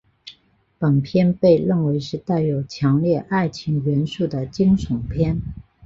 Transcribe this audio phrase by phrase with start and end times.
[0.79, 5.39] 本片被认为是带有强烈爱情元素的惊悚片。